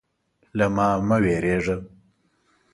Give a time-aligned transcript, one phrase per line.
[0.57, 1.77] _له ما مه وېرېږه.